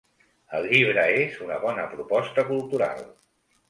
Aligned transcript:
El 0.59 0.65
llibre 0.71 1.03
és 1.19 1.39
una 1.49 1.61
bona 1.69 1.87
proposta 1.95 2.51
cultural. 2.53 3.09